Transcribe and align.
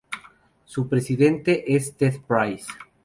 Su 0.65 0.87
presidente 0.89 1.75
es 1.75 1.95
Ted 1.95 2.21
Price. 2.27 2.65